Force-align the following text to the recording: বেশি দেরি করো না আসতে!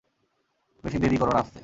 বেশি 0.83 0.97
দেরি 0.99 1.17
করো 1.17 1.31
না 1.31 1.39
আসতে! 1.39 1.59